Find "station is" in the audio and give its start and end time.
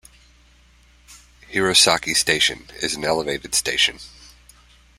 2.17-2.95